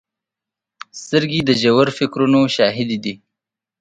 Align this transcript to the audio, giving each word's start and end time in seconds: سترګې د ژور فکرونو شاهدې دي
سترګې 1.01 1.41
د 1.45 1.51
ژور 1.61 1.87
فکرونو 1.97 2.39
شاهدې 2.55 2.97
دي 3.03 3.13